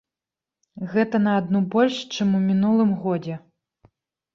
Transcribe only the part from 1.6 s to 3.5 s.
больш, чым у мінулым годзе.